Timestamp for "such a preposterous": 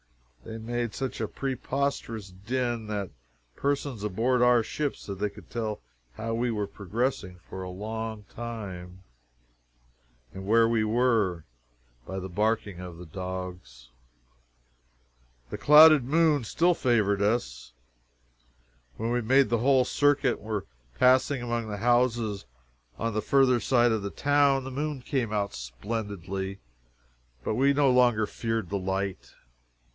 0.95-2.29